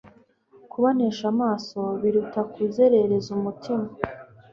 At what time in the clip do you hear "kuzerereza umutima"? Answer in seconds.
2.53-3.87